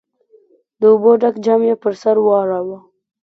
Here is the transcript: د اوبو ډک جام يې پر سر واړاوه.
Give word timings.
د 0.79 0.81
اوبو 0.93 1.11
ډک 1.21 1.35
جام 1.45 1.61
يې 1.69 1.75
پر 1.81 1.93
سر 2.01 2.15
واړاوه. 2.25 2.77